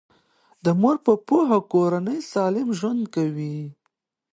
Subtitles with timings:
[0.65, 3.57] د مور په پوهه کورنۍ سالم ژوند کوي.